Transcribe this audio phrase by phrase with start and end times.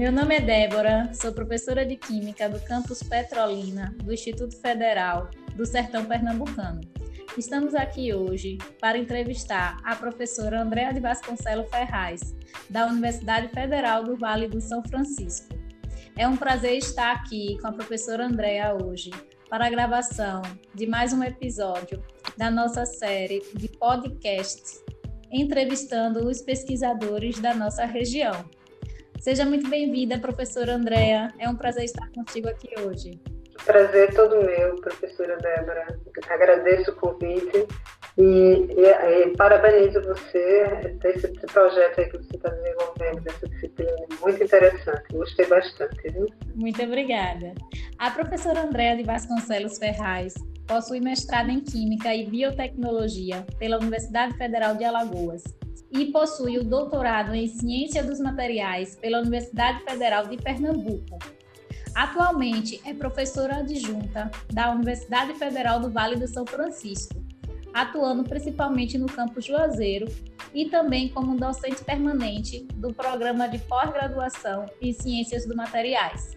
[0.00, 5.66] Meu nome é Débora, sou professora de Química do campus Petrolina, do Instituto Federal do
[5.66, 6.80] Sertão Pernambucano.
[7.36, 12.34] Estamos aqui hoje para entrevistar a professora Andréa de Vasconcelos Ferraz,
[12.70, 15.54] da Universidade Federal do Vale do São Francisco.
[16.16, 19.10] É um prazer estar aqui com a professora Andréa hoje
[19.50, 20.40] para a gravação
[20.74, 22.02] de mais um episódio
[22.38, 24.80] da nossa série de podcast
[25.30, 28.44] entrevistando os pesquisadores da nossa região.
[29.20, 31.28] Seja muito bem-vinda, professora Andréa.
[31.38, 33.20] É um prazer estar contigo aqui hoje.
[33.66, 35.86] Prazer todo meu, professora Débora.
[36.30, 37.66] Agradeço o convite
[38.16, 44.06] e, e, e parabenizo você esse, esse projeto que você está desenvolvendo, dessa disciplina.
[44.22, 46.08] Muito interessante, gostei bastante.
[46.12, 46.26] Viu?
[46.54, 47.52] Muito obrigada.
[47.98, 50.32] A professora Andréa de Vasconcelos Ferraz
[50.66, 55.59] possui mestrado em Química e Biotecnologia pela Universidade Federal de Alagoas
[55.90, 61.18] e possui o doutorado em Ciência dos Materiais pela Universidade Federal de Pernambuco.
[61.94, 67.16] Atualmente é professora adjunta da Universidade Federal do Vale do São Francisco,
[67.74, 70.06] atuando principalmente no campus Juazeiro
[70.54, 76.36] e também como docente permanente do programa de pós-graduação em Ciências dos Materiais.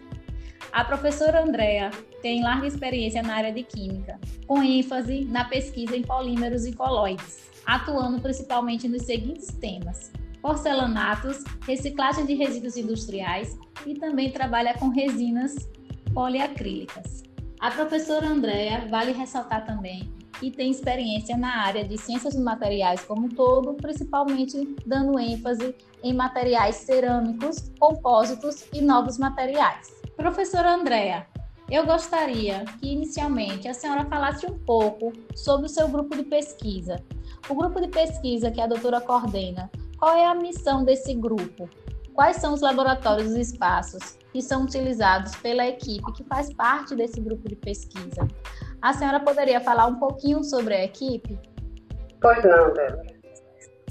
[0.72, 6.02] A professora Andrea tem larga experiência na área de química, com ênfase na pesquisa em
[6.02, 14.30] polímeros e colóides, atuando principalmente nos seguintes temas: porcelanatos, reciclagem de resíduos industriais e também
[14.30, 15.54] trabalha com resinas
[16.12, 17.22] poliacrílicas.
[17.60, 23.02] A professora Andrea vale ressaltar também que tem experiência na área de ciências dos materiais
[23.04, 29.90] como um todo, principalmente dando ênfase em materiais cerâmicos, compósitos e novos materiais.
[30.16, 31.26] Professora Andrea,
[31.70, 37.02] eu gostaria que inicialmente a senhora falasse um pouco sobre o seu grupo de pesquisa.
[37.48, 41.68] O grupo de pesquisa que a doutora coordena, qual é a missão desse grupo?
[42.14, 47.20] Quais são os laboratórios e espaços que são utilizados pela equipe que faz parte desse
[47.20, 48.26] grupo de pesquisa?
[48.80, 51.38] A senhora poderia falar um pouquinho sobre a equipe?
[52.20, 53.14] Pois não, Débora.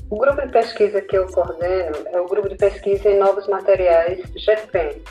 [0.10, 4.20] O grupo de pesquisa que eu coordeno é o grupo de pesquisa em novos materiais
[4.36, 5.02] GEPEN.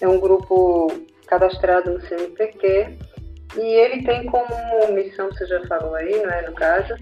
[0.00, 0.88] É um grupo
[1.26, 2.98] cadastrado no CNPq
[3.56, 4.46] e ele tem como
[4.92, 6.94] missão, você já falou aí, não é, no caso,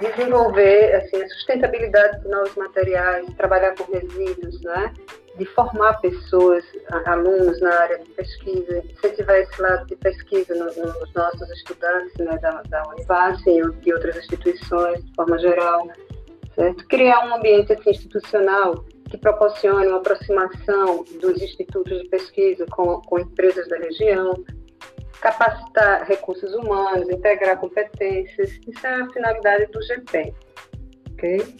[0.00, 4.92] desenvolver assim, a sustentabilidade de novos materiais, trabalhar com resíduos, né?
[5.36, 6.64] de formar pessoas,
[7.06, 12.36] alunos na área de pesquisa, incentivar esse lado de pesquisa nos, nos nossos estudantes né?
[12.38, 15.88] da, da Univas e de outras instituições, de forma geral,
[16.54, 16.86] certo?
[16.88, 23.18] criar um ambiente assim, institucional que proporcione uma aproximação dos institutos de pesquisa com, com
[23.18, 24.34] empresas da região,
[25.20, 28.50] capacitar recursos humanos, integrar competências.
[28.66, 30.34] Isso é a finalidade do GP.
[31.12, 31.56] Okay?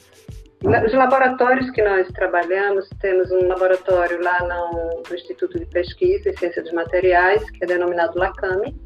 [0.63, 6.37] Os laboratórios que nós trabalhamos, temos um laboratório lá no, no Instituto de Pesquisa e
[6.37, 8.77] Ciência dos Materiais, que é denominado LACAME.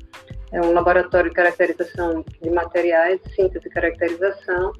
[0.52, 4.72] É um laboratório de caracterização de materiais, síntese e caracterização.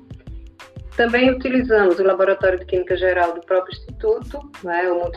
[0.96, 5.10] Também utilizamos o Laboratório de Química Geral do próprio Instituto, né, o,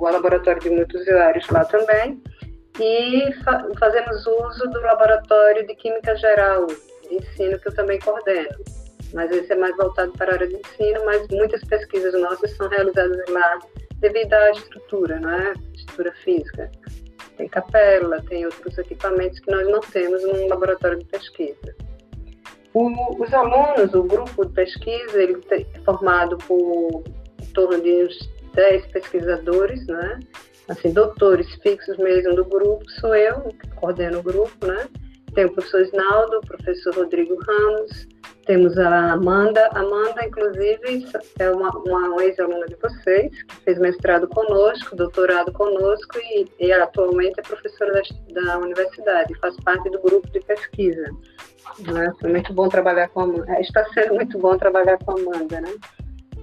[0.00, 2.22] o laboratório de muitos usuários lá também,
[2.80, 8.56] e fa fazemos uso do laboratório de Química Geral de Ensino, que eu também coordeno.
[9.12, 12.68] Mas esse é mais voltado para a área de ensino, mas muitas pesquisas nossas são
[12.68, 13.58] realizadas lá
[13.98, 15.54] devido à estrutura, né?
[15.74, 16.70] estrutura física.
[17.36, 21.74] Tem capela, tem outros equipamentos que nós não temos num laboratório de pesquisa.
[22.72, 27.02] O, os alunos, o grupo de pesquisa, ele é formado por
[27.42, 30.20] em torno de uns 10 pesquisadores, né?
[30.70, 34.88] Assim, doutores fixos mesmo do grupo, sou eu, que coordeno o grupo, né?
[35.34, 38.08] Tem o professor Isnaldo, o professor Rodrigo Ramos,
[38.46, 39.68] temos a Amanda.
[39.74, 41.06] Amanda, inclusive,
[41.38, 47.38] é uma, uma ex-aluna de vocês, que fez mestrado conosco, doutorado conosco e, e atualmente
[47.38, 51.10] é professora da, da universidade, faz parte do grupo de pesquisa.
[51.78, 52.12] Né?
[52.20, 53.52] Foi muito bom trabalhar com a Amanda.
[53.52, 55.72] É, está sendo muito bom trabalhar com a Amanda, né?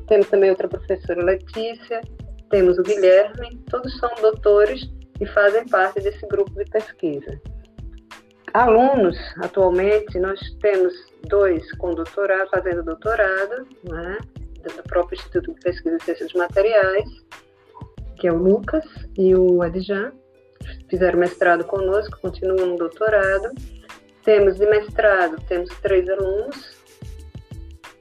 [0.08, 2.00] Temos também outra professora, Letícia,
[2.50, 4.90] temos o Guilherme, todos são doutores
[5.20, 7.40] e fazem parte desse grupo de pesquisa.
[8.54, 10.94] Alunos, atualmente, nós temos
[11.28, 14.18] dois com doutorado, fazendo doutorado, né,
[14.64, 17.10] do próprio Instituto de Pesquisa e Ciências Materiais,
[18.18, 18.86] que é o Lucas
[19.18, 20.12] e o Adjan,
[20.90, 23.52] fizeram mestrado conosco, continuam no doutorado.
[24.24, 26.78] Temos de mestrado, temos três alunos,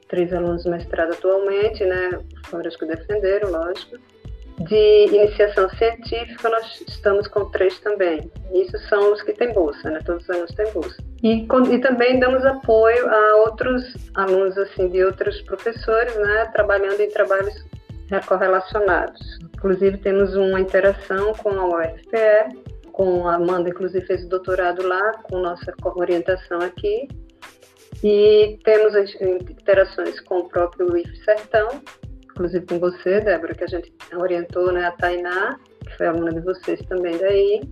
[0.08, 3.98] três alunos de mestrado atualmente, né, foram os que defenderam, lógico
[4.61, 8.31] de iniciação científica, nós estamos com três também.
[8.53, 10.00] Isso são os que têm bolsa, né?
[10.05, 10.97] Todos os alunos têm bolsa.
[11.23, 13.82] E, e também damos apoio a outros
[14.14, 16.50] alunos, assim, de outros professores, né?
[16.55, 17.55] Trabalhando em trabalhos
[18.26, 19.38] correlacionados.
[19.56, 22.62] Inclusive, temos uma interação com a UFPE,
[22.93, 27.08] com a Amanda, inclusive, fez o doutorado lá, com nossa orientação aqui.
[28.03, 28.94] E temos
[29.50, 31.69] interações com o próprio IF Sertão,
[32.36, 36.40] inclusive com você, Débora, que a gente orientou, né, a Tainá, que foi aluna de
[36.40, 37.62] vocês também daí.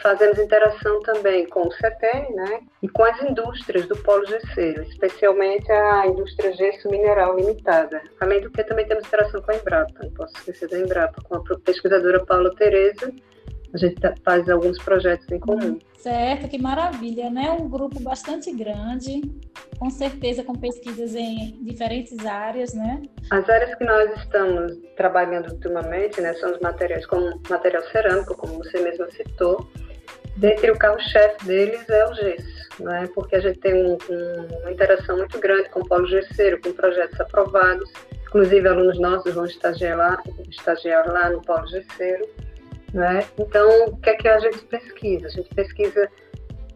[0.00, 5.70] Fazemos interação também com o CETEN, né, e com as indústrias do polo gesseiro, especialmente
[5.70, 8.00] a indústria gesso mineral limitada.
[8.18, 11.36] Além do que também temos interação com a Embrapa, não posso esquecer da Embrapa, com
[11.36, 13.12] a pesquisadora Paula Tereza,
[13.74, 15.78] a gente tá, faz alguns projetos em comum.
[15.96, 17.50] Certo, que maravilha, né?
[17.50, 19.20] Um grupo bastante grande,
[19.78, 23.02] com certeza com pesquisas em diferentes áreas, né?
[23.30, 28.58] As áreas que nós estamos trabalhando ultimamente, né, são os materiais como material cerâmico, como
[28.58, 29.68] você mesma citou.
[30.36, 33.08] Dentre o carro-chefe deles é o gesso, né?
[33.12, 36.72] Porque a gente tem um, um, uma interação muito grande com o polo gesseiro, com
[36.72, 37.90] projetos aprovados.
[38.28, 42.28] Inclusive, alunos nossos vão estagiar lá, estagiar lá no polo gesseiro.
[42.94, 43.26] Né?
[43.38, 45.26] Então, o que é que a gente pesquisa?
[45.26, 46.08] A gente pesquisa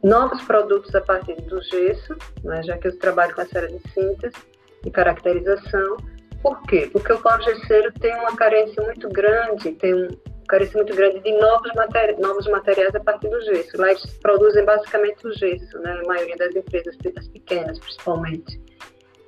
[0.02, 2.60] novos produtos a partir do gesso, né?
[2.64, 4.36] já que eu trabalho com a série de síntese
[4.84, 5.96] e caracterização.
[6.42, 6.88] Por quê?
[6.92, 10.08] Porque o polo gesseiro tem uma carência muito grande, tem um
[10.48, 13.78] carência muito grande de novos, materi novos materiais a partir do gesso.
[13.78, 16.00] Lá eles produzem basicamente o gesso, né?
[16.02, 18.60] a maioria das empresas, as pequenas principalmente.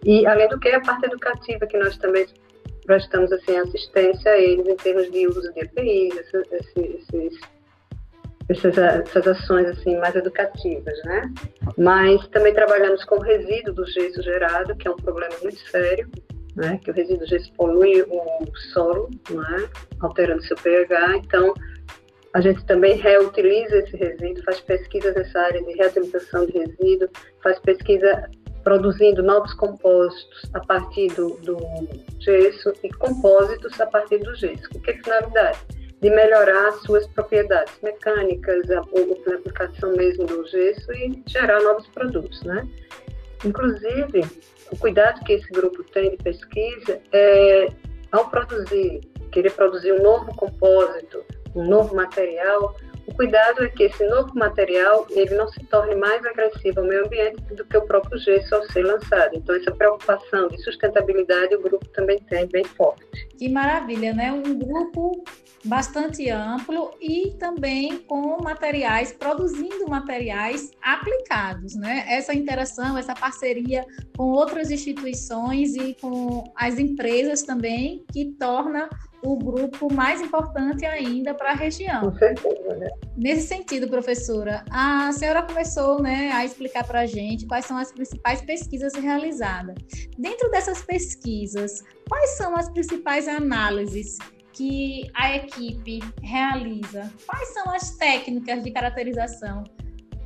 [0.03, 2.27] E, além do que, a parte educativa, que nós também
[2.91, 7.41] prestamos assim, assistência a eles em termos de uso de EPIs, esses, esses,
[8.49, 10.99] essas, essas ações assim, mais educativas.
[11.05, 11.33] Né?
[11.79, 16.11] Mas também trabalhamos com o resíduo do gesso gerado, que é um problema muito sério,
[16.57, 16.81] né?
[16.83, 19.69] que o resíduo do gesso polui o solo, né?
[20.01, 21.19] alterando seu pH.
[21.19, 21.55] Então,
[22.35, 27.09] a gente também reutiliza esse resíduo, faz pesquisas nessa área de reutilização de resíduo,
[27.41, 28.29] faz pesquisa
[28.71, 31.57] produzindo novos compósitos a partir do, do
[32.21, 34.71] gesso e compósitos a partir do gesso.
[34.73, 35.59] Com que finalidade?
[36.01, 42.41] De melhorar suas propriedades mecânicas, a, a aplicação mesmo do gesso e gerar novos produtos,
[42.45, 42.65] né?
[43.45, 44.25] Inclusive,
[44.71, 47.67] o cuidado que esse grupo tem de pesquisa é,
[48.13, 49.01] ao produzir,
[49.33, 51.25] querer produzir um novo compósito,
[51.57, 52.77] um novo material,
[53.11, 57.05] o cuidado é que esse novo material ele não se torne mais agressivo ao meio
[57.05, 59.35] ambiente do que o próprio gesso ao ser lançado.
[59.35, 63.29] Então, essa preocupação de sustentabilidade o grupo também tem bem forte.
[63.37, 64.33] Que maravilha, né?
[64.33, 65.25] Um grupo
[65.65, 72.05] bastante amplo e também com materiais, produzindo materiais aplicados, né?
[72.09, 73.85] Essa interação, essa parceria
[74.17, 78.89] com outras instituições e com as empresas também, que torna
[79.23, 82.11] o grupo mais importante ainda para a região.
[82.11, 82.89] Com certeza, né?
[83.17, 87.93] Nesse sentido, professora, a senhora começou né, a explicar para a gente quais são as
[87.93, 89.77] principais pesquisas realizadas.
[90.19, 94.17] Dentro dessas pesquisas, quais são as principais análises
[94.53, 97.13] que a equipe realiza?
[97.27, 99.65] Quais são as técnicas de caracterização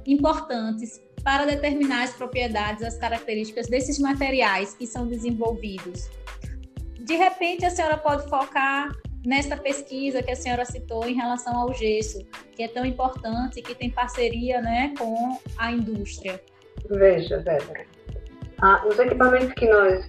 [0.07, 6.09] importantes para determinar as propriedades, as características desses materiais que são desenvolvidos?
[7.05, 8.91] De repente a senhora pode focar
[9.27, 12.19] nesta pesquisa que a senhora citou em relação ao gesso,
[12.53, 16.41] que é tão importante e que tem parceria né, com a indústria.
[16.89, 17.85] Veja, Débora,
[18.63, 20.07] ah, os equipamentos que nós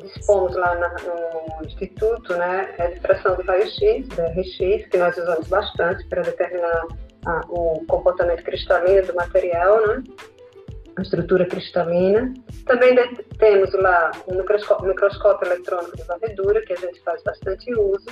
[0.00, 5.48] dispomos lá na, no Instituto né, é de fração de raio-x, RX, que nós usamos
[5.48, 6.86] bastante para determinar
[7.26, 10.02] ah, o comportamento cristalino do material, né?
[11.02, 12.32] Estrutura cristalina.
[12.66, 12.96] Também
[13.38, 18.06] temos lá o microscópio, microscópio eletrônico de varredura, que a gente faz bastante uso.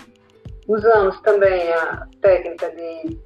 [0.69, 3.19] Usamos também a técnica de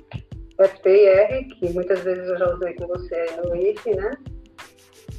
[0.58, 4.12] FTIR, que muitas vezes eu já usei com você no IFE, né?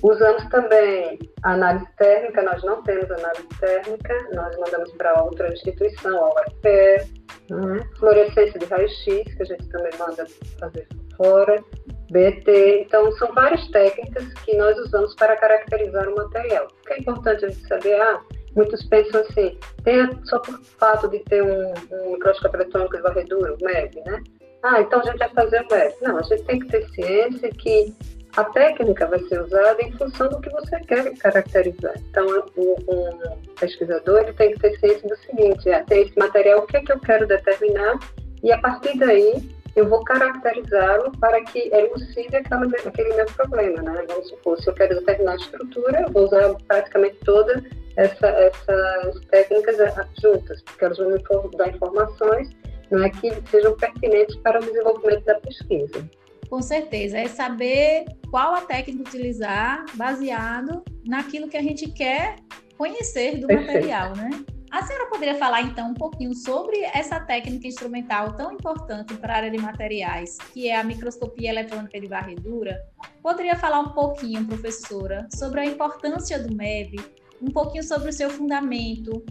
[0.03, 6.25] Usamos também a análise térmica, nós não temos análise térmica, nós mandamos para outra instituição,
[6.25, 7.21] a UFPE,
[7.51, 7.79] né?
[7.99, 10.25] fluorescência de raio-x, que a gente também manda
[10.59, 11.63] fazer fora.
[12.11, 12.81] BT.
[12.85, 16.67] Então, são várias técnicas que nós usamos para caracterizar o material.
[16.67, 17.99] O que é importante a gente saber?
[17.99, 18.21] Ah,
[18.55, 23.53] muitos pensam assim, tem só por fato de ter um, um microscópio eletrônico de varredura,
[23.53, 24.21] o MEB, né?
[24.63, 25.95] Ah, então a gente vai fazer o MEB.
[26.01, 27.95] Não, a gente tem que ter ciência que
[28.35, 31.93] a técnica vai ser usada em função do que você quer caracterizar.
[32.09, 32.25] Então,
[32.57, 36.77] um pesquisador ele tem que ter ciência do seguinte, é, tem esse material, o que
[36.77, 37.99] é que eu quero determinar,
[38.41, 44.05] e a partir daí eu vou caracterizá-lo para que elucide aquele, aquele meu problema, né?
[44.07, 47.63] Vamos supor, se eu quero determinar a estrutura, eu vou usar praticamente todas
[47.97, 49.77] essa, essas técnicas
[50.21, 52.49] juntas, porque elas vão me dar informações
[52.91, 56.09] não é, que sejam pertinentes para o desenvolvimento da pesquisa.
[56.49, 62.35] Com certeza, é saber qual a técnica utilizar baseado naquilo que a gente quer
[62.77, 63.73] conhecer do Perfeito.
[63.73, 64.29] material, né?
[64.71, 69.35] A senhora poderia falar então um pouquinho sobre essa técnica instrumental tão importante para a
[69.35, 72.81] área de materiais, que é a microscopia eletrônica de varredura?
[73.21, 77.01] Poderia falar um pouquinho, professora, sobre a importância do MEB,
[77.41, 79.21] um pouquinho sobre o seu fundamento,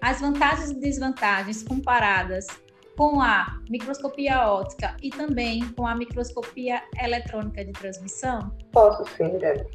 [0.00, 2.46] as vantagens e desvantagens comparadas
[2.96, 8.50] com a microscopia óptica e também com a microscopia eletrônica de transmissão?
[8.72, 9.68] Posso sim, Débora.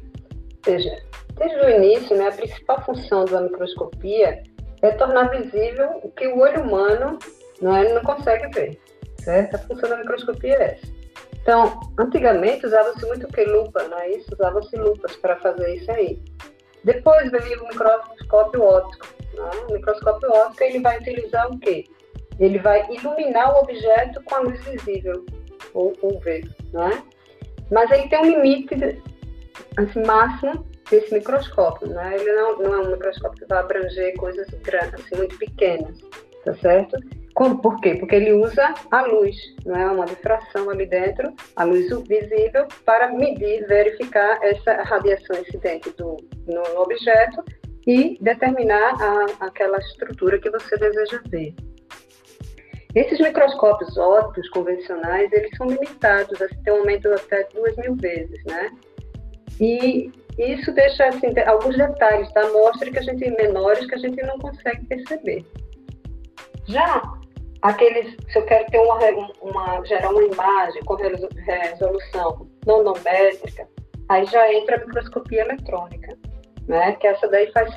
[0.64, 1.00] Veja,
[1.36, 4.42] desde o início, né, a principal função da microscopia
[4.82, 7.18] é tornar visível o que o olho humano
[7.60, 8.80] não, é, não consegue ver,
[9.20, 9.54] certo?
[9.54, 10.92] A função da microscopia é essa.
[11.40, 14.32] Então, antigamente usava-se muito que lupa, não é isso?
[14.32, 16.20] Usava-se lupas para fazer isso aí.
[16.84, 19.06] Depois veio o microscópio óptico.
[19.34, 19.50] Né?
[19.68, 21.84] O microscópio óptico ele vai utilizar o quê?
[22.38, 25.24] Ele vai iluminar o objeto com a luz visível,
[25.74, 27.02] ou UV, né?
[27.70, 29.02] Mas ele tem um limite
[29.76, 32.14] assim, máximo desse microscópio, né?
[32.14, 35.98] Ele não, não é um microscópio que vai abranger coisas grandes, assim, muito pequenas,
[36.44, 36.96] tá certo?
[37.34, 37.94] Como, por quê?
[37.94, 39.34] Porque ele usa a luz,
[39.64, 45.88] não é uma difração ali dentro, a luz visível, para medir, verificar essa radiação incidente
[45.96, 47.42] do, no objeto
[47.86, 51.54] e determinar a, aquela estrutura que você deseja ver.
[52.94, 58.44] Esses microscópios ópticos convencionais, eles são limitados, a ter um aumento até duas mil vezes,
[58.44, 58.70] né?
[59.58, 64.22] E isso deixa assim, alguns detalhes da amostra que a gente menores que a gente
[64.22, 65.44] não consegue perceber.
[66.66, 67.02] Já
[67.62, 68.98] aqueles, se eu quero ter uma,
[69.40, 73.68] uma gerar uma imagem com resolução nanométrica,
[74.08, 76.16] aí já entra a microscopia eletrônica,
[76.66, 76.92] né?
[76.92, 77.76] Que essa daí faz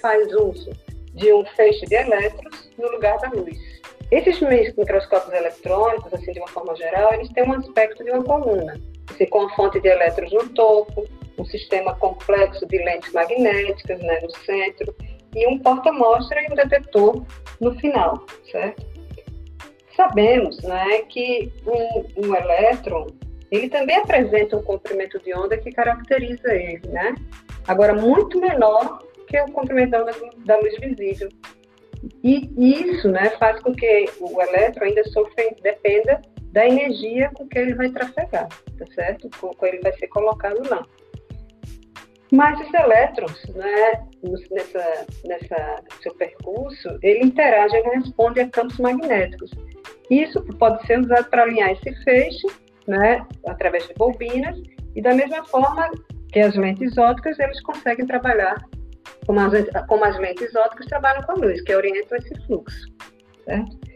[0.00, 0.70] faz uso
[1.14, 3.58] de um feixe de elétrons no lugar da luz.
[4.10, 8.80] Esses microscópios eletrônicos, assim, de uma forma geral, eles têm um aspecto de uma coluna,
[9.08, 11.06] assim, com a fonte de elétrons no topo,
[11.40, 14.94] um sistema complexo de lentes magnéticas né, no centro
[15.34, 17.24] e um porta-mostra e um detetor
[17.60, 18.86] no final, certo?
[19.96, 23.06] Sabemos né, que um, um elétron
[23.50, 27.14] ele também apresenta um comprimento de onda que caracteriza ele, né?
[27.66, 30.12] Agora, muito menor que o comprimento da onda
[30.44, 31.28] da luz visível.
[32.22, 37.58] E isso né, faz com que o elétron ainda sofra, dependa da energia com que
[37.58, 39.28] ele vai trafegar, tá certo?
[39.40, 40.86] Com que ele vai ser colocado lá.
[42.32, 44.04] Mas os elétrons, né,
[44.50, 49.50] nessa, nessa seu percurso, ele interage, ele responde a campos magnéticos.
[50.08, 52.46] Isso pode ser usado para alinhar esse feixe,
[52.86, 54.56] né, através de bobinas,
[54.94, 55.90] e da mesma forma
[56.32, 58.56] que as lentes ópticas, eles conseguem trabalhar
[59.26, 59.52] como as,
[59.88, 62.88] como as lentes ópticas trabalham com a luz, que orientam esse fluxo,
[63.44, 63.89] certo?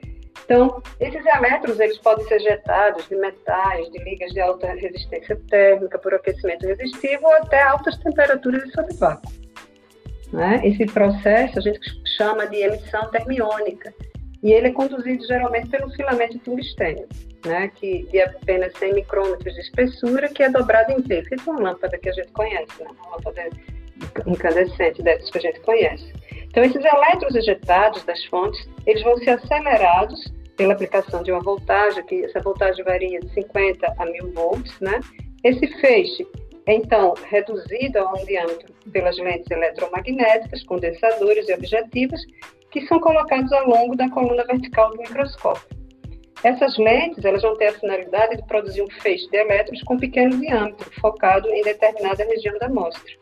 [0.44, 5.98] Então, esses elétrons eles podem ser jetados de metais, de ligas de alta resistência térmica
[5.98, 9.32] por aquecimento resistivo ou até altas temperaturas de sob vácuo.
[10.32, 10.60] Né?
[10.64, 11.80] Esse processo a gente
[12.16, 13.94] chama de emissão termiônica
[14.42, 17.08] e ele é conduzido geralmente pelo filamento tungstênio,
[17.46, 17.70] né?
[17.76, 21.96] que de apenas 100 micrômetros de espessura, que é dobrado em V, feito uma lâmpada
[21.96, 22.90] que a gente conhece, né?
[23.02, 23.48] uma lâmpada
[24.26, 26.12] incandescente dessas que a gente conhece.
[26.54, 32.06] Então, esses elétrons ejetados das fontes, eles vão ser acelerados pela aplicação de uma voltagem,
[32.06, 35.00] que essa voltagem varia de 50 a 1000 volts, né?
[35.42, 36.24] Esse feixe
[36.66, 42.20] é, então, reduzido a um diâmetro pelas lentes eletromagnéticas, condensadores e objetivas,
[42.70, 45.76] que são colocados ao longo da coluna vertical do microscópio.
[46.44, 50.38] Essas lentes elas vão ter a finalidade de produzir um feixe de elétrons com pequeno
[50.38, 53.12] diâmetro, focado em determinada região da amostra.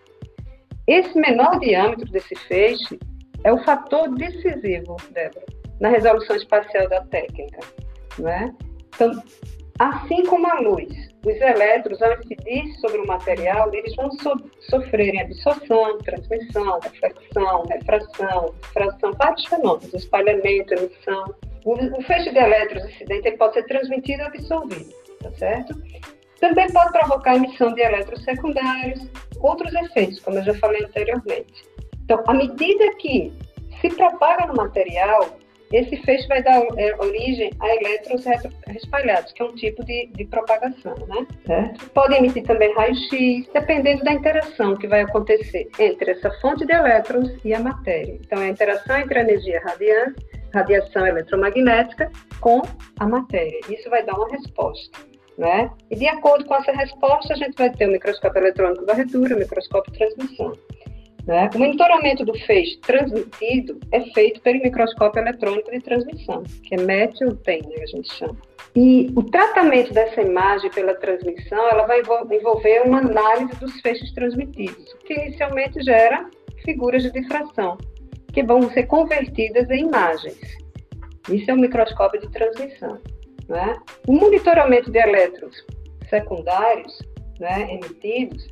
[0.87, 3.01] Esse menor diâmetro desse feixe
[3.45, 5.47] é o fator decisivo, Débora,
[5.81, 7.61] na resolução espacial da técnica.
[8.19, 8.55] Né?
[8.95, 9.23] Então,
[9.79, 10.93] assim como a luz,
[11.25, 14.35] os elétrons, ao incidir sobre o material, eles vão so
[14.71, 21.35] sofrerem absorção, transmissão, reflexão, refração, difração, vários fenômenos, espalhamento, emissão.
[21.65, 25.75] O, o feixe de elétrons incidente pode ser transmitido ou absorvido, tá certo?
[26.41, 29.01] Também pode provocar emissão de elétrons secundários,
[29.41, 31.72] outros efeitos, como eu já falei anteriormente.
[32.13, 33.33] Então, à medida que
[33.81, 35.39] se propaga no material,
[35.73, 38.27] esse feixe vai dar é, origem a elétrons
[38.77, 41.27] espalhados, que é um tipo de, de propagação, né?
[41.47, 41.91] Certo?
[41.91, 47.31] Pode emitir também raio-x, dependendo da interação que vai acontecer entre essa fonte de elétrons
[47.43, 48.19] e a matéria.
[48.21, 52.61] Então, é a interação entre a energia radiante, radiação eletromagnética, com
[53.01, 53.59] a matéria.
[53.71, 54.99] Isso vai dar uma resposta.
[55.39, 55.71] Né?
[55.91, 59.39] E de acordo com essa resposta, a gente vai ter o microscópio eletrônico varredura, o
[59.39, 60.53] microscópio transmissão.
[61.27, 61.49] Né?
[61.55, 67.63] O monitoramento do feixe transmitido é feito pelo microscópio eletrônico de transmissão, que é MET-UTEM,
[67.63, 68.37] né, a gente chama.
[68.75, 74.95] E o tratamento dessa imagem pela transmissão, ela vai envolver uma análise dos feixes transmitidos,
[75.07, 76.29] que inicialmente gera
[76.65, 77.79] figuras de difração.
[78.33, 80.41] que vão ser convertidas em imagens.
[81.29, 82.99] Isso é um microscópio de transmissão.
[83.47, 83.77] Né?
[84.07, 85.55] O monitoramento de elétrons
[86.09, 86.99] secundários
[87.39, 88.49] né, emitidos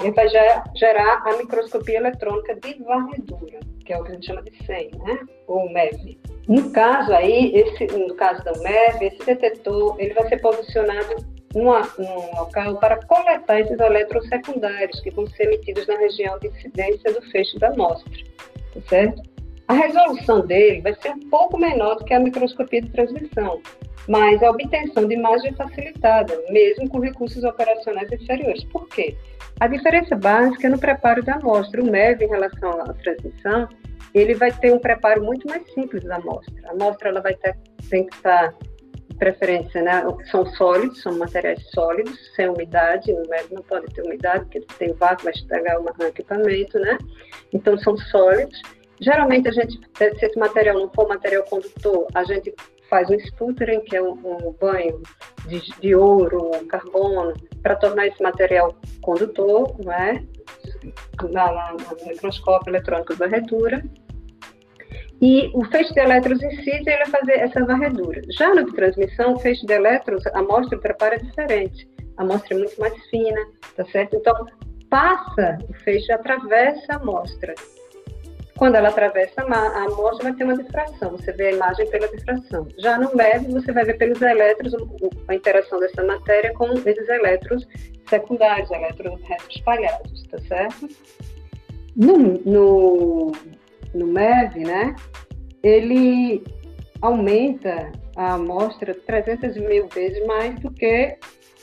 [0.00, 0.28] ele vai
[0.74, 4.90] gerar a microscopia eletrônica de varredura, que é o que a gente chama de SEM,
[5.04, 5.20] né?
[5.46, 6.18] ou MEV.
[6.48, 11.16] No caso aí, esse, no caso da MEV, esse detetor ele vai ser posicionado
[11.54, 16.48] numa, num local para coletar esses elétrons secundários que vão ser emitidos na região de
[16.48, 18.10] incidência do feixe da amostra,
[18.74, 19.22] tá certo?
[19.68, 23.60] A resolução dele vai ser um pouco menor do que a microscopia de transmissão,
[24.08, 28.64] mas a obtenção de imagem é facilitada, mesmo com recursos operacionais inferiores.
[28.64, 29.14] Por quê?
[29.60, 31.82] A diferença básica é no preparo da amostra.
[31.82, 33.68] O MEV, em relação à transmissão,
[34.14, 36.54] ele vai ter um preparo muito mais simples da amostra.
[36.66, 37.54] A amostra ela vai ter,
[37.90, 38.54] tem que estar,
[39.08, 40.02] de preferência, né?
[40.30, 43.12] são sólidos, são materiais sólidos, sem umidade.
[43.12, 46.96] No MEV não pode ter umidade, porque tem vácuo, vai estragar o equipamento, né?
[47.52, 48.58] Então, são sólidos.
[49.00, 52.54] Geralmente, a gente, se esse material não for material condutor, a gente
[52.88, 55.00] faz um sputtering, que é um, um banho
[55.46, 60.22] de, de, ouro, carbono, para tornar esse material condutor, não é?
[61.30, 63.82] Na, na, no microscópio eletrônico de varredura.
[65.20, 68.22] E o feixe de elétrons si, ele vai fazer essa varredura.
[68.30, 71.88] Já no de transmissão, o feixe de elétrons, a amostra prepara diferente.
[72.16, 73.40] A amostra é muito mais fina,
[73.76, 74.14] tá certo?
[74.14, 74.46] Então,
[74.88, 77.54] passa o feixe, atravessa a amostra.
[78.58, 81.12] Quando ela atravessa a amostra, vai ter uma difração.
[81.12, 82.66] Você vê a imagem pela difração.
[82.78, 84.74] Já no MEV, você vai ver pelos elétrons
[85.28, 87.66] a interação dessa matéria com esses elétrons
[88.10, 90.88] secundários, elétrons espalhados, tá certo?
[91.94, 93.32] No, no,
[93.94, 94.96] no né,
[95.62, 96.42] ele
[97.00, 101.16] aumenta a amostra 300 mil vezes mais do que,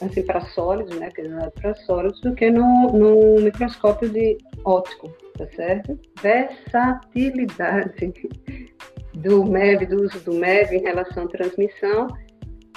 [0.05, 5.11] assim, para sólidos, né, que é para sólidos, do que no, no microscópio de óptico
[5.37, 5.99] tá certo?
[6.21, 8.13] Versatilidade
[9.13, 12.07] do MEV, do uso do MEV em relação à transmissão,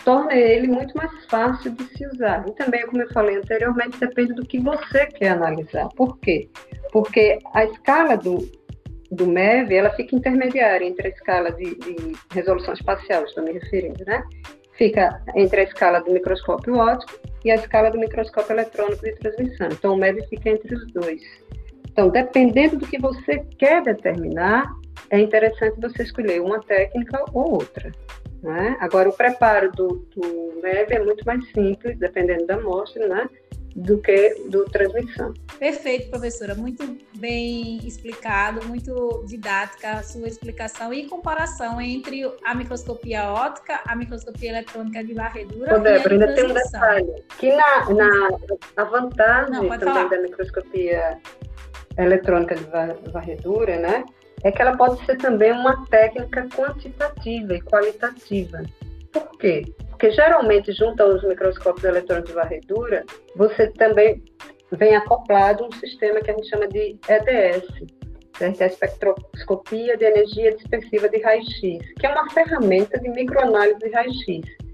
[0.04, 2.44] torna ele muito mais fácil de se usar.
[2.48, 5.88] E também, como eu falei anteriormente, depende do que você quer analisar.
[5.96, 6.48] Por quê?
[6.92, 8.38] Porque a escala do,
[9.10, 14.04] do MEV, ela fica intermediária entre a escala de, de resolução espacial, estou me referindo,
[14.06, 14.22] né?
[14.78, 19.68] Fica entre a escala do microscópio óptico e a escala do microscópio eletrônico de transmissão.
[19.72, 21.20] Então, o MEV fica entre os dois.
[21.90, 24.72] Então, dependendo do que você quer determinar,
[25.10, 27.90] é interessante você escolher uma técnica ou outra.
[28.40, 28.76] Né?
[28.78, 33.28] Agora, o preparo do, do MEV é muito mais simples, dependendo da amostra, né?
[33.74, 35.32] Do que do transmissão.
[35.58, 36.54] Perfeito, professora.
[36.54, 43.96] Muito bem explicado, muito didática a sua explicação e comparação entre a microscopia óptica, a
[43.96, 48.28] microscopia eletrônica de varredura Ô, Débora, ainda tem um detalhe, que na, na
[48.76, 50.08] a vantagem Não, também falar.
[50.08, 51.18] da microscopia
[51.96, 52.64] eletrônica de
[53.10, 54.04] varredura, né?
[54.44, 58.62] É que ela pode ser também uma técnica quantitativa e qualitativa.
[59.12, 59.64] Por quê?
[59.98, 64.22] Porque geralmente, junto aos microscópios eletrônicos de varredura, você também
[64.70, 67.66] vem acoplado um sistema que a gente chama de EDS,
[68.38, 68.60] certo?
[68.60, 73.90] É a espectroscopia de energia dispersiva de raio-x, que é uma ferramenta de microanálise de
[73.90, 74.67] raio-x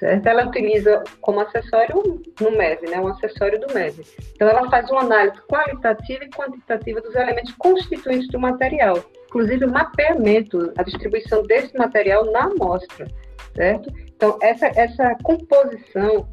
[0.00, 0.26] certo?
[0.26, 2.98] Ela utiliza como acessório no MEV, né?
[2.98, 4.04] Um acessório do MEV.
[4.34, 9.70] Então, ela faz uma análise qualitativa e quantitativa dos elementos constituintes do material, inclusive o
[9.70, 13.06] mapeamento, a distribuição desse material na amostra,
[13.54, 13.92] certo?
[14.16, 16.26] Então, essa, essa composição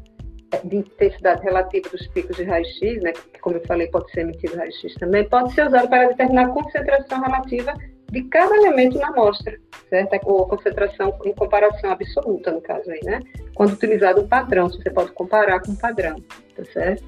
[0.64, 4.56] de intensidade relativa dos picos de raio-x, né, que, como eu falei, pode ser emitido
[4.56, 7.74] raio-x também, pode ser usado para determinar a concentração relativa
[8.10, 10.18] de cada elemento na amostra, certo?
[10.24, 13.20] Ou a concentração em comparação absoluta, no caso aí, né?
[13.54, 16.16] Quando utilizado um padrão, você pode comparar com um padrão,
[16.56, 17.04] tá certo?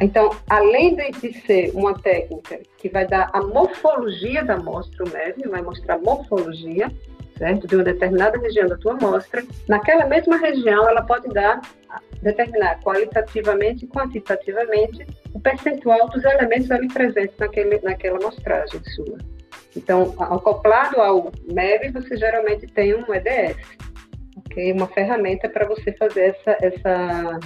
[0.00, 5.48] Então, além de, ser uma técnica que vai dar a morfologia da amostra, o MEV
[5.48, 6.92] vai mostrar a morfologia,
[7.36, 7.66] certo?
[7.66, 11.60] De uma determinada região da tua amostra, naquela mesma região ela pode dar,
[12.22, 19.18] determinar qualitativamente e quantitativamente o percentual dos elementos ali presentes naquele, naquela amostragem sua.
[19.76, 23.56] Então, acoplado ao MEV, você geralmente tem um EDS,
[24.38, 24.72] ok?
[24.72, 27.40] Uma ferramenta para você fazer essa, essa,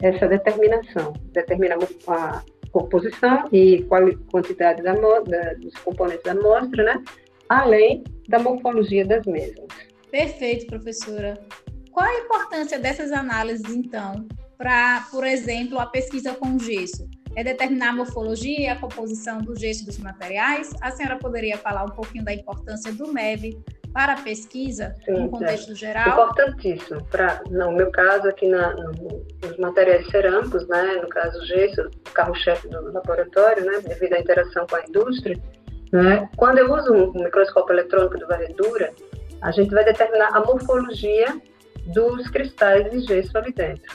[0.00, 1.78] essa determinação, determinar
[2.08, 7.04] a composição e qual, quantidade da, da, dos componentes da amostra, né?
[7.48, 9.68] Além da morfologia das mesmas.
[10.10, 11.34] Perfeito, professora.
[11.92, 14.26] Qual a importância dessas análises, então,
[14.58, 17.08] para, por exemplo, a pesquisa com gesso?
[17.36, 20.72] É determinar a morfologia, a composição do gesso dos materiais.
[20.80, 23.58] A senhora poderia falar um pouquinho da importância do MEV
[23.92, 25.74] para a pesquisa, Sim, no contexto é.
[25.74, 26.08] geral?
[26.08, 27.04] Importantíssimo.
[27.04, 31.88] Pra, no meu caso, aqui na, no, nos materiais cerâmicos, né, no caso o gesso,
[32.12, 35.36] carro-chefe do laboratório, né, devido à interação com a indústria,
[35.92, 36.28] Né?
[36.36, 38.92] Quando eu uso um microscópio eletrônico de varredura,
[39.40, 41.40] a gente vai determinar a morfologia
[41.86, 43.94] dos cristais de gesso ali dentro.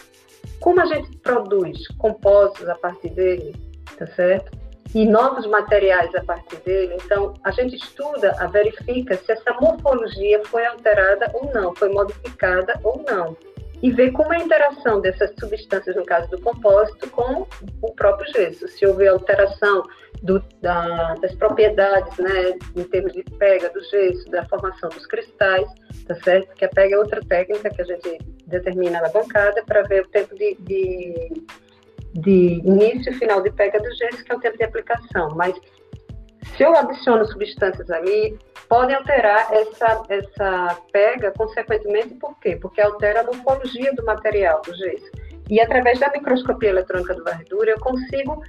[0.61, 3.55] Como a gente produz compostos a partir dele,
[3.97, 4.57] tá certo?
[4.93, 10.41] E novos materiais a partir dele, então a gente estuda, a verifica se essa morfologia
[10.45, 13.37] foi alterada ou não, foi modificada ou não
[13.81, 17.47] e ver como é a interação dessas substâncias, no caso do compósito, com
[17.81, 18.67] o próprio gesso.
[18.67, 19.83] Se houve alteração
[20.21, 25.67] do, da, das propriedades, né, em termos de pega do gesso, da formação dos cristais,
[26.05, 26.47] tá certo?
[26.47, 28.17] Porque a pega é outra técnica que a gente
[28.49, 31.43] determina na bancada para ver o tempo de, de,
[32.13, 35.29] de início e final de pega do gesso, que é o tempo de aplicação.
[35.35, 35.55] Mas
[36.55, 42.55] se eu adiciono substâncias ali, podem alterar essa, essa pega, consequentemente, por quê?
[42.55, 45.09] Porque altera a morfologia do material, do gesso.
[45.49, 48.43] E através da microscopia eletrônica do varredura, eu consigo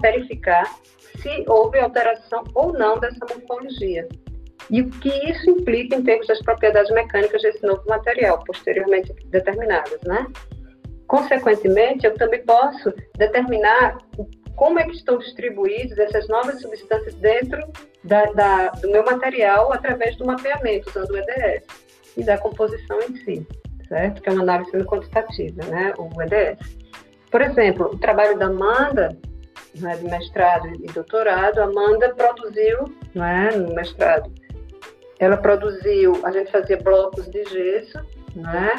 [0.00, 0.64] verificar
[1.20, 4.08] se houve alteração ou não dessa morfologia.
[4.70, 10.00] E o que isso implica em termos das propriedades mecânicas desse novo material, posteriormente determinadas,
[10.02, 10.26] né?
[11.06, 13.98] Consequentemente, eu também posso determinar
[14.56, 17.60] como é que estão distribuídas essas novas substâncias dentro
[18.02, 21.64] da, da, do meu material através do mapeamento, usando o EDS,
[22.16, 23.46] e da composição em si,
[23.88, 24.22] certo?
[24.22, 25.92] Que é uma análise quantitativa, né?
[25.98, 26.84] O EDS.
[27.30, 29.18] Por exemplo, o trabalho da Amanda,
[29.80, 34.32] né, de mestrado e doutorado, Amanda produziu, não é, no mestrado,
[35.18, 37.98] ela produziu, a gente fazia blocos de gesso,
[38.34, 38.74] né?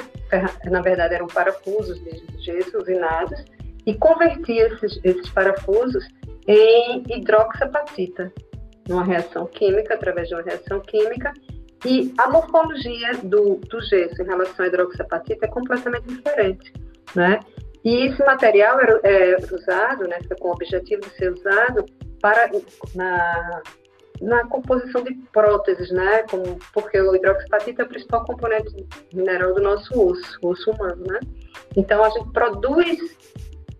[0.66, 3.44] na verdade eram parafusos de gesso usinados,
[3.86, 6.06] e convertia esses, esses parafusos
[6.48, 8.32] em hidroxapatita,
[8.88, 11.32] numa reação química, através de uma reação química,
[11.86, 16.74] e a morfologia do, do gesso em relação à hidroxapatita é completamente diferente,
[17.14, 17.40] né?
[17.84, 21.86] E esse material era, é, usado, né, com o objetivo de ser usado
[22.20, 22.50] para
[22.96, 23.62] na,
[24.22, 26.24] na composição de próteses, né?
[26.24, 31.20] Como, porque o hidroxapatita é o principal componente mineral do nosso osso, osso humano, né?
[31.76, 33.00] Então a gente produz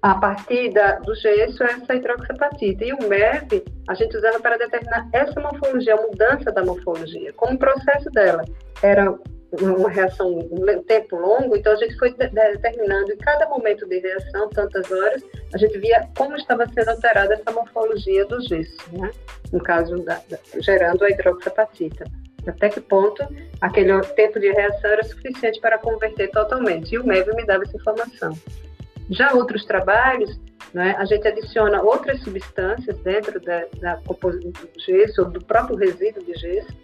[0.02, 2.86] a partir da, do gesso essa hidroxapatita.
[2.86, 7.34] E o MEV a gente usava para determinar essa morfologia, a mudança da morfologia.
[7.34, 8.44] Como o processo dela
[8.84, 9.18] era
[9.62, 14.00] uma reação um tempo longo, então a gente foi de determinando em cada momento de
[14.00, 19.12] reação, tantas horas, a gente via como estava sendo alterada essa morfologia do gesso, né?
[19.52, 22.06] no caso, da, da, gerando a hidroxapatita.
[22.48, 23.24] Até que ponto
[23.60, 26.94] aquele tempo de reação era suficiente para converter totalmente.
[26.94, 28.38] E o MEV me dava essa informação.
[29.10, 30.40] Já outros trabalhos,
[30.74, 36.34] né, a gente adiciona outras substâncias dentro da, da do gesso, do próprio resíduo de
[36.34, 36.76] gesso,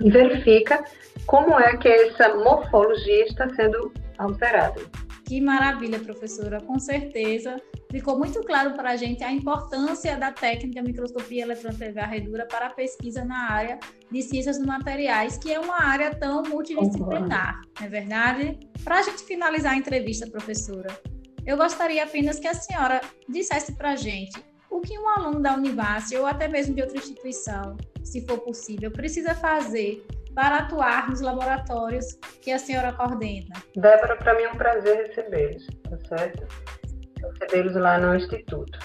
[0.00, 0.84] e verifica
[1.26, 4.80] como é que essa morfologia está sendo alterada.
[5.24, 6.60] Que maravilha, professora.
[6.60, 7.56] Com certeza
[7.90, 12.70] ficou muito claro para a gente a importância da técnica microscopia eletrônica varredura para a
[12.70, 13.78] pesquisa na área
[14.10, 18.58] de ciências dos materiais, que é uma área tão multidisciplinar, não é verdade?
[18.82, 20.88] Para a gente finalizar a entrevista, professora,
[21.46, 25.54] eu gostaria apenas que a senhora dissesse para a gente o que um aluno da
[25.54, 30.02] Univasf ou até mesmo de outra instituição, se for possível, precisa fazer
[30.34, 33.54] para atuar nos laboratórios que a senhora coordena.
[33.76, 36.46] Débora, para mim é um prazer recebê-los, tá certo?
[37.40, 38.78] Recebê-los lá no Instituto.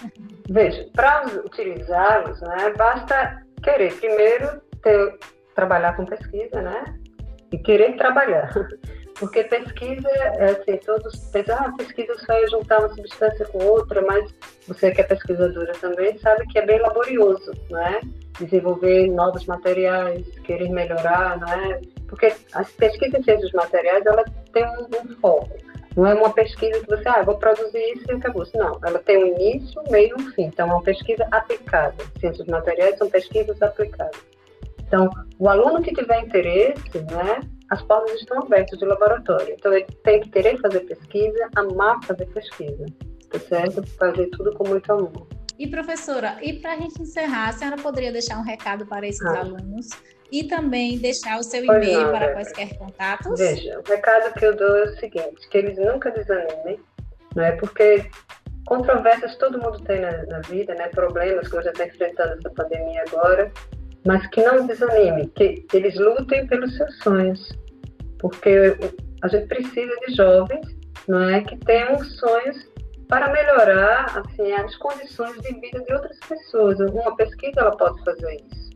[0.49, 5.17] Veja, para utilizá-los, né, basta querer primeiro ter,
[5.55, 6.99] trabalhar com pesquisa, né?
[7.51, 8.51] E querer trabalhar.
[9.19, 14.01] Porque pesquisa, é assim, todos pensam, ah, pesquisa só é juntar uma substância com outra,
[14.03, 14.31] mas
[14.67, 17.99] você que é pesquisadora também sabe que é bem laborioso, não é?
[18.39, 21.82] Desenvolver novos materiais, querer melhorar, não é?
[22.08, 24.23] Porque as pesquisas em ciências materiais, ela
[24.54, 25.50] tem um, um, foco.
[25.95, 28.45] Não é uma pesquisa que você, ah, vou produzir isso e acabou.
[28.54, 30.43] Não, ela tem um início, meio e um fim.
[30.43, 31.95] Então, é uma pesquisa aplicada.
[32.19, 34.21] Ciências materiais são pesquisas aplicadas.
[34.88, 39.54] Então, o aluno que tiver interesse, né, as portas estão abertas de laboratório.
[39.58, 42.86] Então, ele tem que querer fazer pesquisa, amar fazer pesquisa,
[43.30, 43.86] tá certo?
[43.97, 45.28] Fazer tudo com muito amor.
[45.60, 49.26] E, professora, e para a gente encerrar, a senhora poderia deixar um recado para esses
[49.26, 49.39] ah.
[49.39, 49.89] alunos
[50.32, 53.39] e também deixar o seu e-mail para quaisquer contatos?
[53.39, 56.80] Veja, o recado que eu dou é o seguinte, que eles nunca desanimem,
[57.36, 57.54] não é?
[57.54, 58.10] Porque
[58.65, 60.89] controvérsias todo mundo tem na, na vida, né?
[60.89, 63.52] Problemas, como já está enfrentando essa pandemia agora,
[64.06, 67.58] mas que não desanime, que eles lutem pelos seus sonhos,
[68.20, 68.78] porque
[69.24, 72.66] a gente precisa de jovens, não é, que tenham sonhos
[73.08, 76.80] para melhorar assim as condições de vida de outras pessoas.
[76.80, 78.67] Uma pesquisa ela pode fazer isso,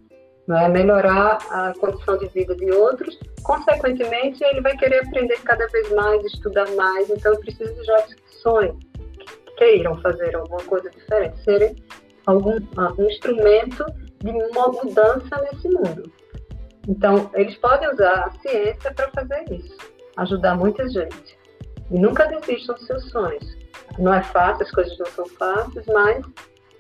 [0.48, 3.18] não é melhorar a condição de vida de outros.
[3.44, 7.10] Consequentemente, ele vai querer aprender cada vez mais, estudar mais.
[7.10, 8.80] Então, precisa de jovens que sonhem,
[9.18, 11.76] que queiram fazer alguma coisa diferente, serem
[12.26, 12.58] algum
[12.98, 13.86] um instrumento
[14.20, 16.12] de mudança nesse mundo.
[16.88, 19.78] Então, eles podem usar a ciência para fazer isso,
[20.18, 21.40] ajudar muita gente.
[21.92, 23.61] E nunca desistam dos seus sonhos.
[23.98, 26.26] Não é fácil, as coisas não são fáceis, mas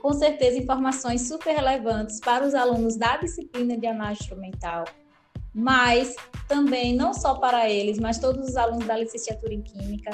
[0.00, 4.84] com certeza informações super relevantes para os alunos da disciplina de análise instrumental,
[5.54, 6.14] mas
[6.48, 10.10] também não só para eles, mas todos os alunos da licenciatura em Química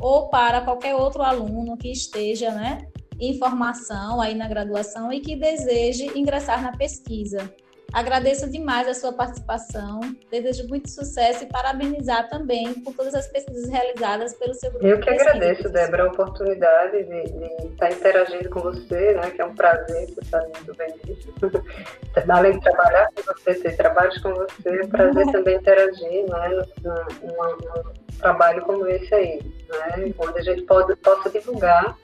[0.00, 2.86] ou para qualquer outro aluno que esteja, né,
[3.20, 7.54] em formação aí na graduação e que deseje ingressar na pesquisa.
[7.92, 10.00] Agradeço demais a sua participação,
[10.30, 14.86] desejo muito sucesso e parabenizar também por todas as pesquisas realizadas pelo seu grupo.
[14.86, 19.44] Eu que agradeço, Débora, a oportunidade de, de, estar interagindo com você, né, que é
[19.44, 21.28] um prazer, você sabe muito bem disso.
[22.28, 26.64] Além de trabalhar com você, ter trabalhos com você, é um prazer também interagir né,
[26.82, 31.94] num trabalho como esse aí, né, onde a gente pode, possa divulgar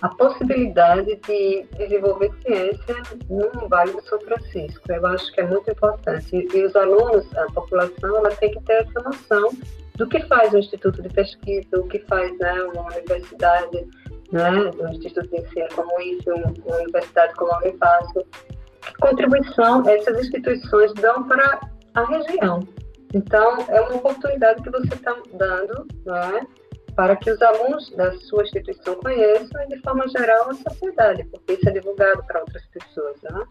[0.00, 2.96] a possibilidade de desenvolver ciência
[3.28, 4.80] no Vale do São Francisco.
[4.88, 6.48] Eu acho que é muito importante.
[6.54, 9.50] E, os alunos, a população, ela tem que ter essa noção
[9.96, 13.88] do que faz o Instituto de Pesquisa, o que faz né, uma universidade,
[14.30, 16.30] né, um Instituto de Ensino como o IFE,
[16.64, 18.24] uma universidade como a Unifasco,
[18.82, 21.60] que contribuição essas instituições dão para
[21.94, 22.60] a região.
[23.12, 26.46] Então, é uma oportunidade que você está dando, né,
[26.98, 31.52] para que os alunos da sua instituição conheçam e, de forma geral, a sociedade, porque
[31.52, 33.22] isso é divulgado para outras pessoas.
[33.22, 33.46] Né?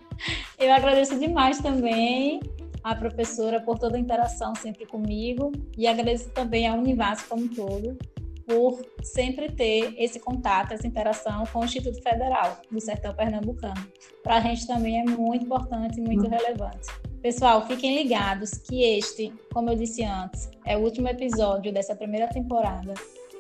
[0.60, 2.42] Eu agradeço demais também
[2.84, 7.48] a professora por toda a interação sempre comigo e agradeço também à Univas como um
[7.48, 7.98] todo
[8.46, 13.88] por sempre ter esse contato, essa interação com o Instituto Federal do Sertão Pernambucano.
[14.24, 16.30] Para a gente também é muito importante e muito uhum.
[16.30, 16.88] relevante.
[17.22, 22.28] Pessoal, fiquem ligados que este, como eu disse antes, é o último episódio dessa primeira
[22.28, 22.94] temporada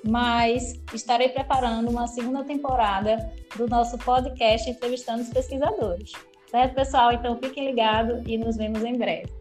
[0.03, 6.11] mas estarei preparando uma segunda temporada do nosso podcast entrevistando os pesquisadores.
[6.49, 7.11] Certo, pessoal?
[7.11, 9.36] Então fiquem ligados e nos vemos em breve.